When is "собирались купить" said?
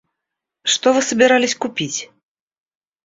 1.03-2.09